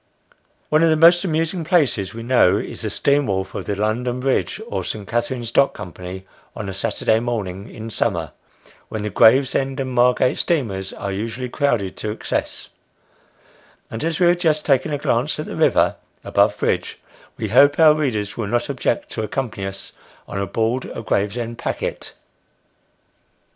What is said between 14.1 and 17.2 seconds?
we have just taken a glance at the river above bridge,